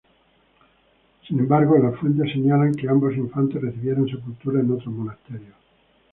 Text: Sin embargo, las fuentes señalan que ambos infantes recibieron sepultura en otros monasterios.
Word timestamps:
Sin 1.27 1.37
embargo, 1.39 1.77
las 1.77 1.95
fuentes 1.99 2.31
señalan 2.31 2.73
que 2.73 2.89
ambos 2.89 3.13
infantes 3.15 3.61
recibieron 3.61 4.07
sepultura 4.09 4.59
en 4.59 4.71
otros 4.71 4.87
monasterios. 4.87 5.53